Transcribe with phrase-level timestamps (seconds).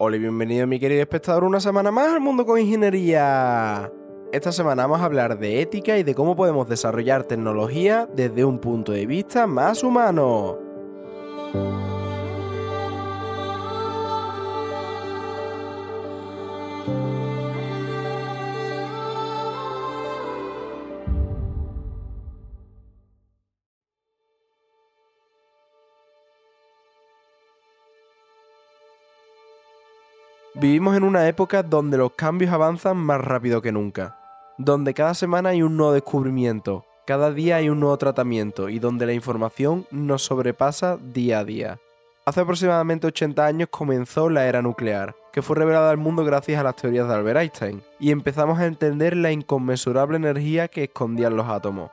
[0.00, 3.90] Hola y bienvenido mi querido espectador una semana más al mundo con ingeniería.
[4.32, 8.60] Esta semana vamos a hablar de ética y de cómo podemos desarrollar tecnología desde un
[8.60, 10.56] punto de vista más humano.
[30.60, 34.18] Vivimos en una época donde los cambios avanzan más rápido que nunca,
[34.58, 39.06] donde cada semana hay un nuevo descubrimiento, cada día hay un nuevo tratamiento y donde
[39.06, 41.78] la información nos sobrepasa día a día.
[42.26, 46.64] Hace aproximadamente 80 años comenzó la era nuclear, que fue revelada al mundo gracias a
[46.64, 51.46] las teorías de Albert Einstein, y empezamos a entender la inconmensurable energía que escondían los
[51.46, 51.92] átomos.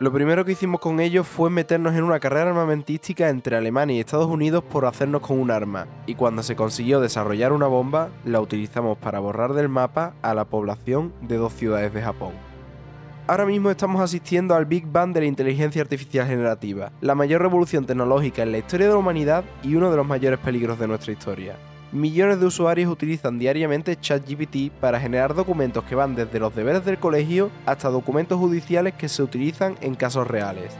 [0.00, 4.00] Lo primero que hicimos con ellos fue meternos en una carrera armamentística entre Alemania y
[4.00, 8.40] Estados Unidos por hacernos con un arma, y cuando se consiguió desarrollar una bomba, la
[8.40, 12.32] utilizamos para borrar del mapa a la población de dos ciudades de Japón.
[13.28, 17.86] Ahora mismo estamos asistiendo al Big Bang de la inteligencia artificial generativa, la mayor revolución
[17.86, 21.12] tecnológica en la historia de la humanidad y uno de los mayores peligros de nuestra
[21.12, 21.56] historia
[21.94, 26.98] millones de usuarios utilizan diariamente ChatGPT para generar documentos que van desde los deberes del
[26.98, 30.72] colegio hasta documentos judiciales que se utilizan en casos reales.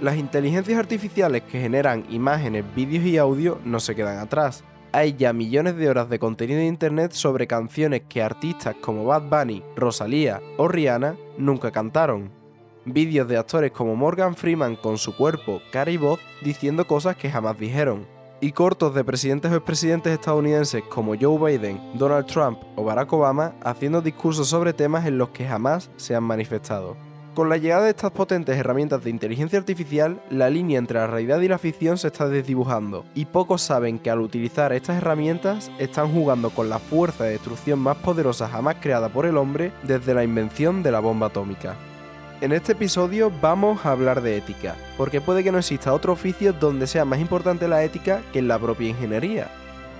[0.00, 4.62] Las inteligencias artificiales que generan imágenes, vídeos y audio no se quedan atrás.
[4.92, 9.28] Hay ya millones de horas de contenido en internet sobre canciones que artistas como Bad
[9.28, 12.30] Bunny, Rosalía o Rihanna nunca cantaron.
[12.84, 17.30] Vídeos de actores como Morgan Freeman con su cuerpo, cara y voz diciendo cosas que
[17.30, 22.84] jamás dijeron y cortos de presidentes o expresidentes estadounidenses como Joe Biden, Donald Trump o
[22.84, 26.96] Barack Obama haciendo discursos sobre temas en los que jamás se han manifestado.
[27.34, 31.40] Con la llegada de estas potentes herramientas de inteligencia artificial, la línea entre la realidad
[31.40, 36.12] y la ficción se está desdibujando, y pocos saben que al utilizar estas herramientas están
[36.12, 40.24] jugando con la fuerza de destrucción más poderosa jamás creada por el hombre desde la
[40.24, 41.76] invención de la bomba atómica.
[42.40, 46.54] En este episodio vamos a hablar de ética, porque puede que no exista otro oficio
[46.54, 49.48] donde sea más importante la ética que en la propia ingeniería.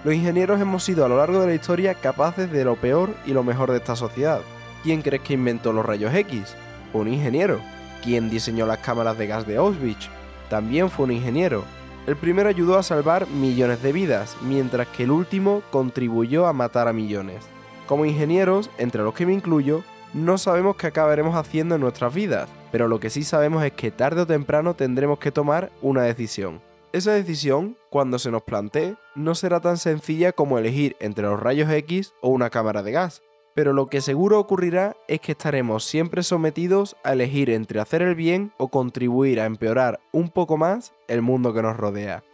[0.05, 3.35] Los ingenieros hemos sido a lo largo de la historia capaces de lo peor y
[3.35, 4.41] lo mejor de esta sociedad.
[4.83, 6.57] ¿Quién crees que inventó los rayos X?
[6.95, 7.61] Un ingeniero.
[8.03, 10.09] ¿Quién diseñó las cámaras de gas de Auschwitz?
[10.49, 11.65] También fue un ingeniero.
[12.07, 16.89] El primero ayudó a salvar millones de vidas, mientras que el último contribuyó a matar
[16.89, 17.45] a millones.
[17.87, 22.49] Como ingenieros, entre los que me incluyo, no sabemos qué acabaremos haciendo en nuestras vidas,
[22.73, 26.61] pero lo que sí sabemos es que tarde o temprano tendremos que tomar una decisión.
[26.93, 31.71] Esa decisión, cuando se nos plantee, no será tan sencilla como elegir entre los rayos
[31.71, 33.23] X o una cámara de gas,
[33.55, 38.17] pero lo que seguro ocurrirá es que estaremos siempre sometidos a elegir entre hacer el
[38.17, 42.25] bien o contribuir a empeorar un poco más el mundo que nos rodea.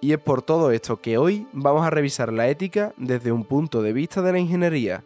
[0.00, 3.82] Y es por todo esto que hoy vamos a revisar la ética desde un punto
[3.82, 5.04] de vista de la ingeniería.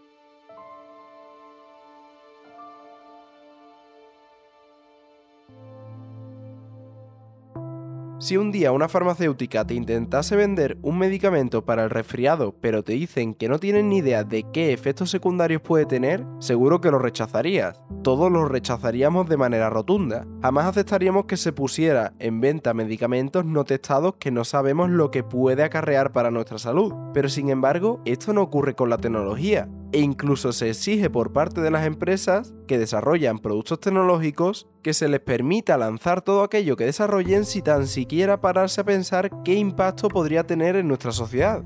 [8.24, 12.94] Si un día una farmacéutica te intentase vender un medicamento para el resfriado, pero te
[12.94, 16.98] dicen que no tienen ni idea de qué efectos secundarios puede tener, seguro que lo
[16.98, 17.78] rechazarías.
[18.02, 20.26] Todos lo rechazaríamos de manera rotunda.
[20.40, 25.22] Jamás aceptaríamos que se pusiera en venta medicamentos no testados que no sabemos lo que
[25.22, 26.94] puede acarrear para nuestra salud.
[27.12, 31.60] Pero sin embargo, esto no ocurre con la tecnología e incluso se exige por parte
[31.60, 36.84] de las empresas que desarrollan productos tecnológicos que se les permita lanzar todo aquello que
[36.84, 41.62] desarrollen sin tan siquiera pararse a pensar qué impacto podría tener en nuestra sociedad.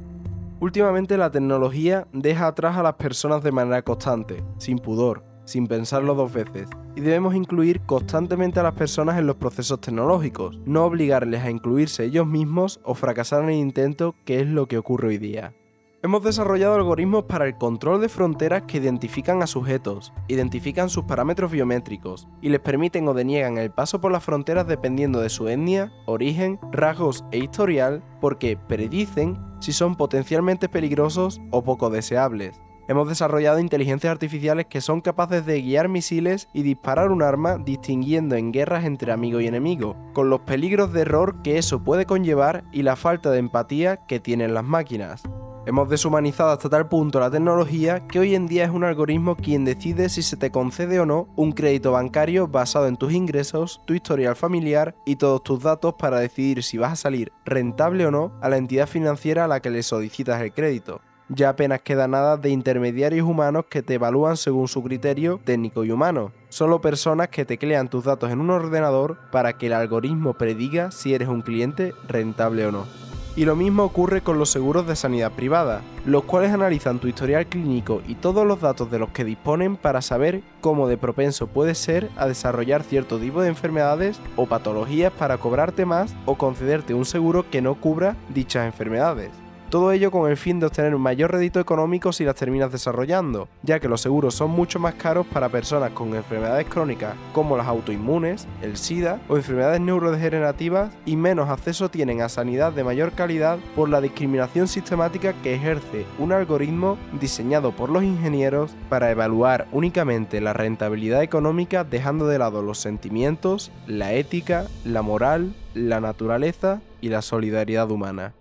[0.61, 6.15] Últimamente la tecnología deja atrás a las personas de manera constante, sin pudor, sin pensarlo
[6.15, 11.45] dos veces, y debemos incluir constantemente a las personas en los procesos tecnológicos, no obligarles
[11.45, 15.19] a incluirse ellos mismos o fracasar en el intento que es lo que ocurre hoy
[15.19, 15.55] día.
[16.01, 21.51] Hemos desarrollado algoritmos para el control de fronteras que identifican a sujetos, identifican sus parámetros
[21.51, 25.93] biométricos y les permiten o deniegan el paso por las fronteras dependiendo de su etnia,
[26.07, 32.61] origen, rasgos e historial porque predicen si son potencialmente peligrosos o poco deseables.
[32.87, 38.37] Hemos desarrollado inteligencias artificiales que son capaces de guiar misiles y disparar un arma distinguiendo
[38.37, 42.63] en guerras entre amigo y enemigo, con los peligros de error que eso puede conllevar
[42.71, 45.25] y la falta de empatía que tienen las máquinas.
[45.69, 49.67] Hemos deshumanizado hasta tal punto la tecnología que hoy en día es un algoritmo quien
[49.67, 53.93] decide si se te concede o no un crédito bancario basado en tus ingresos, tu
[53.93, 58.33] historial familiar y todos tus datos para decidir si vas a salir rentable o no
[58.41, 61.03] a la entidad financiera a la que le solicitas el crédito.
[61.29, 65.91] Ya apenas queda nada de intermediarios humanos que te evalúan según su criterio técnico y
[65.91, 66.33] humano.
[66.49, 71.13] Solo personas que teclean tus datos en un ordenador para que el algoritmo prediga si
[71.13, 73.08] eres un cliente rentable o no.
[73.39, 77.47] Y lo mismo ocurre con los seguros de sanidad privada, los cuales analizan tu historial
[77.47, 81.79] clínico y todos los datos de los que disponen para saber cómo de propenso puedes
[81.79, 87.05] ser a desarrollar cierto tipo de enfermedades o patologías para cobrarte más o concederte un
[87.05, 89.31] seguro que no cubra dichas enfermedades.
[89.71, 93.49] Todo ello con el fin de obtener un mayor rédito económico si las terminas desarrollando,
[93.63, 97.67] ya que los seguros son mucho más caros para personas con enfermedades crónicas como las
[97.67, 103.59] autoinmunes, el SIDA o enfermedades neurodegenerativas y menos acceso tienen a sanidad de mayor calidad
[103.77, 110.41] por la discriminación sistemática que ejerce un algoritmo diseñado por los ingenieros para evaluar únicamente
[110.41, 117.11] la rentabilidad económica dejando de lado los sentimientos, la ética, la moral, la naturaleza y
[117.11, 118.33] la solidaridad humana.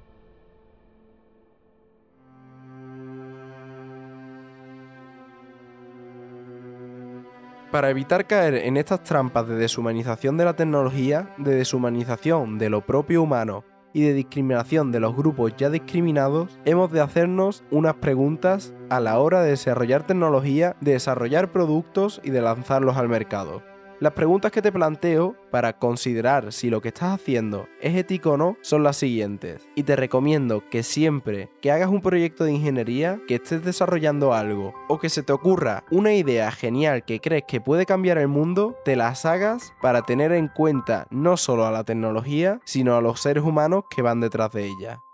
[7.72, 12.86] Para evitar caer en estas trampas de deshumanización de la tecnología, de deshumanización de lo
[12.86, 18.74] propio humano y de discriminación de los grupos ya discriminados, hemos de hacernos unas preguntas
[18.90, 23.62] a la hora de desarrollar tecnología, de desarrollar productos y de lanzarlos al mercado.
[24.00, 28.38] Las preguntas que te planteo para considerar si lo que estás haciendo es ético o
[28.38, 29.68] no son las siguientes.
[29.74, 34.76] Y te recomiendo que siempre que hagas un proyecto de ingeniería, que estés desarrollando algo
[34.88, 38.76] o que se te ocurra una idea genial que crees que puede cambiar el mundo,
[38.86, 43.20] te las hagas para tener en cuenta no solo a la tecnología, sino a los
[43.20, 45.07] seres humanos que van detrás de ella.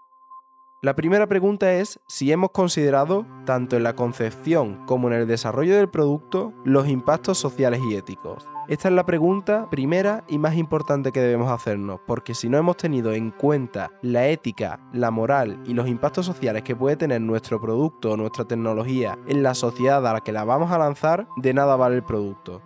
[0.83, 5.77] La primera pregunta es si hemos considerado, tanto en la concepción como en el desarrollo
[5.77, 8.50] del producto, los impactos sociales y éticos.
[8.68, 12.75] Esta es la pregunta primera y más importante que debemos hacernos, porque si no hemos
[12.75, 17.62] tenido en cuenta la ética, la moral y los impactos sociales que puede tener nuestro
[17.62, 21.53] producto o nuestra tecnología en la sociedad a la que la vamos a lanzar, de
[21.53, 22.62] nada vale el producto.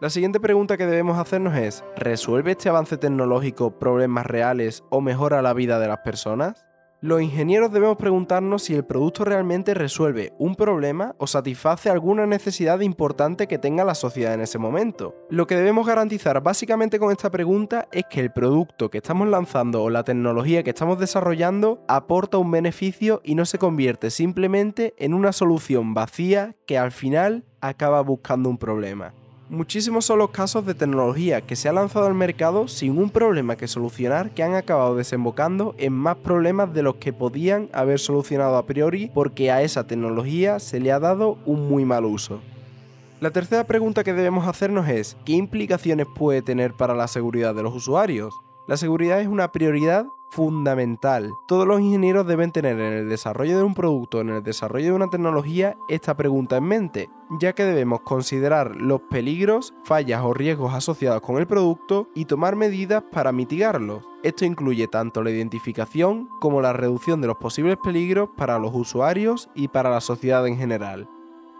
[0.00, 5.42] La siguiente pregunta que debemos hacernos es, ¿resuelve este avance tecnológico problemas reales o mejora
[5.42, 6.67] la vida de las personas?
[7.00, 12.80] Los ingenieros debemos preguntarnos si el producto realmente resuelve un problema o satisface alguna necesidad
[12.80, 15.14] importante que tenga la sociedad en ese momento.
[15.30, 19.84] Lo que debemos garantizar básicamente con esta pregunta es que el producto que estamos lanzando
[19.84, 25.14] o la tecnología que estamos desarrollando aporta un beneficio y no se convierte simplemente en
[25.14, 29.14] una solución vacía que al final acaba buscando un problema.
[29.50, 33.56] Muchísimos son los casos de tecnología que se ha lanzado al mercado sin un problema
[33.56, 38.58] que solucionar que han acabado desembocando en más problemas de los que podían haber solucionado
[38.58, 42.40] a priori porque a esa tecnología se le ha dado un muy mal uso.
[43.20, 47.62] La tercera pregunta que debemos hacernos es, ¿qué implicaciones puede tener para la seguridad de
[47.62, 48.34] los usuarios?
[48.68, 51.32] La seguridad es una prioridad fundamental.
[51.46, 54.92] Todos los ingenieros deben tener en el desarrollo de un producto, en el desarrollo de
[54.92, 57.10] una tecnología, esta pregunta en mente,
[57.40, 62.56] ya que debemos considerar los peligros, fallas o riesgos asociados con el producto y tomar
[62.56, 64.04] medidas para mitigarlos.
[64.22, 69.48] Esto incluye tanto la identificación como la reducción de los posibles peligros para los usuarios
[69.54, 71.08] y para la sociedad en general.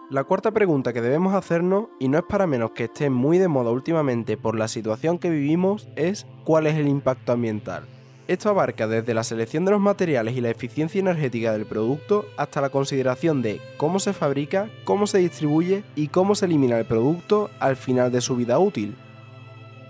[0.09, 3.47] La cuarta pregunta que debemos hacernos, y no es para menos que esté muy de
[3.47, 7.83] moda últimamente por la situación que vivimos, es ¿cuál es el impacto ambiental?
[8.27, 12.59] Esto abarca desde la selección de los materiales y la eficiencia energética del producto hasta
[12.59, 17.51] la consideración de cómo se fabrica, cómo se distribuye y cómo se elimina el producto
[17.59, 18.95] al final de su vida útil.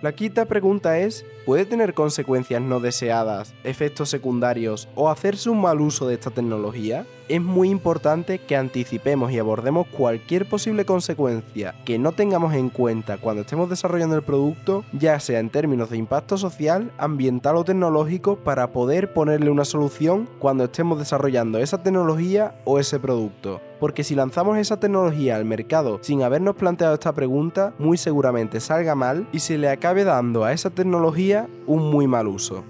[0.02, 5.80] La quinta pregunta es, ¿puede tener consecuencias no deseadas, efectos secundarios o hacerse un mal
[5.80, 7.06] uso de esta tecnología?
[7.30, 13.20] Es muy importante que anticipemos y abordemos cualquier posible consecuencia que no tengamos en cuenta
[13.20, 18.38] cuando estemos desarrollando el producto, ya sea en términos de impacto social, ambiental o tecnológico,
[18.38, 24.14] para poder ponerle una solución cuando estemos desarrollando esa tecnología o ese producto porque si
[24.14, 29.40] lanzamos esa tecnología al mercado sin habernos planteado esta pregunta, muy seguramente salga mal y
[29.40, 32.66] se le acabe dando a esa tecnología un muy mal uso.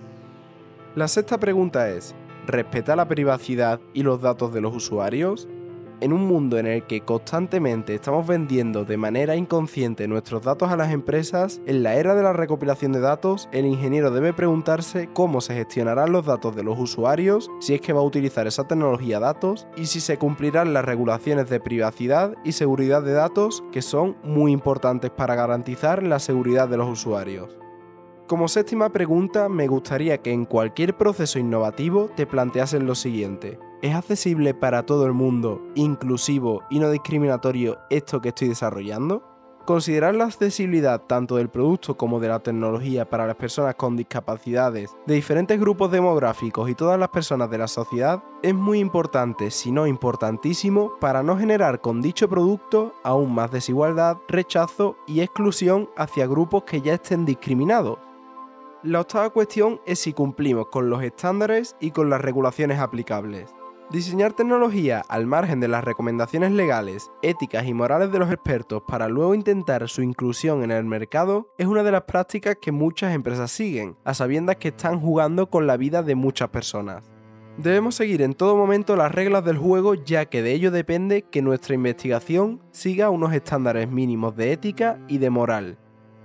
[0.96, 2.14] La sexta pregunta es,
[2.50, 5.48] ¿respeta la privacidad y los datos de los usuarios?
[6.02, 10.78] en un mundo en el que constantemente estamos vendiendo de manera inconsciente nuestros datos a
[10.78, 15.42] las empresas, en la era de la recopilación de datos, el ingeniero debe preguntarse cómo
[15.42, 19.20] se gestionarán los datos de los usuarios, si es que va a utilizar esa tecnología
[19.20, 24.18] datos y si se cumplirán las regulaciones de privacidad y seguridad de datos que son
[24.24, 27.59] muy importantes para garantizar la seguridad de los usuarios.
[28.30, 33.58] Como séptima pregunta, me gustaría que en cualquier proceso innovativo te planteasen lo siguiente.
[33.82, 39.24] ¿Es accesible para todo el mundo, inclusivo y no discriminatorio esto que estoy desarrollando?
[39.66, 44.96] Considerar la accesibilidad tanto del producto como de la tecnología para las personas con discapacidades,
[45.08, 49.72] de diferentes grupos demográficos y todas las personas de la sociedad es muy importante, si
[49.72, 56.28] no importantísimo, para no generar con dicho producto aún más desigualdad, rechazo y exclusión hacia
[56.28, 57.98] grupos que ya estén discriminados.
[58.82, 63.54] La octava cuestión es si cumplimos con los estándares y con las regulaciones aplicables.
[63.92, 69.10] Diseñar tecnología al margen de las recomendaciones legales, éticas y morales de los expertos para
[69.10, 73.52] luego intentar su inclusión en el mercado es una de las prácticas que muchas empresas
[73.52, 77.04] siguen, a sabiendas que están jugando con la vida de muchas personas.
[77.58, 81.42] Debemos seguir en todo momento las reglas del juego ya que de ello depende que
[81.42, 85.78] nuestra investigación siga unos estándares mínimos de ética y de moral.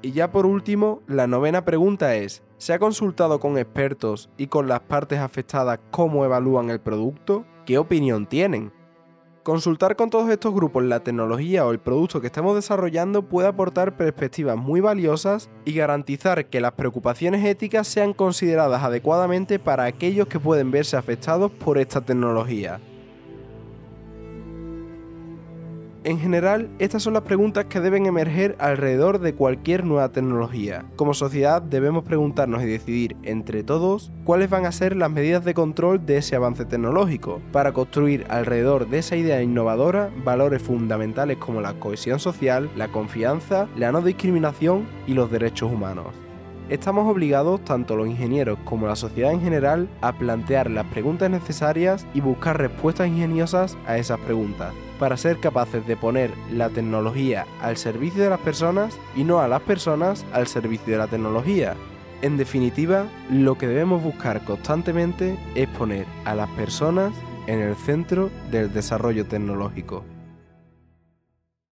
[0.05, 4.69] Y ya por último, la novena pregunta es, ¿Se ha consultado con expertos y con
[4.69, 7.47] las partes afectadas cómo evalúan el producto?
[7.65, 8.71] ¿Qué opinión tienen?
[9.43, 13.97] Consultar con todos estos grupos la tecnología o el producto que estamos desarrollando puede aportar
[13.97, 20.39] perspectivas muy valiosas y garantizar que las preocupaciones éticas sean consideradas adecuadamente para aquellos que
[20.39, 22.79] pueden verse afectados por esta tecnología.
[26.05, 30.85] En general, estas son las preguntas que deben emerger alrededor de cualquier nueva tecnología.
[30.97, 35.55] Como sociedad debemos preguntarnos y decidir entre todos cuáles van a ser las medidas de
[35.55, 41.63] control de ese avance tecnológico, para construir alrededor de esa idea innovadora valores fundamentales como
[41.63, 46.24] la cohesión social, la confianza, la no discriminación y los derechos humanos.
[46.71, 52.06] Estamos obligados, tanto los ingenieros como la sociedad en general, a plantear las preguntas necesarias
[52.14, 57.76] y buscar respuestas ingeniosas a esas preguntas, para ser capaces de poner la tecnología al
[57.76, 61.75] servicio de las personas y no a las personas al servicio de la tecnología.
[62.23, 67.12] En definitiva, lo que debemos buscar constantemente es poner a las personas
[67.47, 70.02] en el centro del desarrollo tecnológico.